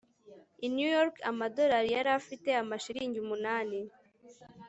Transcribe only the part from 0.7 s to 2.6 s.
new york, amadorari yari afite